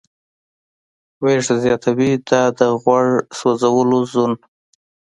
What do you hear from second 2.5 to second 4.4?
د "غوړ سوځولو زون